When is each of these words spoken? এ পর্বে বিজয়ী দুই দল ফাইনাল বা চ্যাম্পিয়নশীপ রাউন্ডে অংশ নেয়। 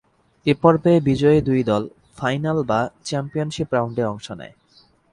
এ 0.45 0.53
পর্বে 0.61 0.93
বিজয়ী 0.99 1.39
দুই 1.41 1.61
দল 1.63 1.83
ফাইনাল 2.15 2.57
বা 2.63 2.79
চ্যাম্পিয়নশীপ 3.05 3.69
রাউন্ডে 3.73 4.03
অংশ 4.03 4.27
নেয়। 4.31 4.55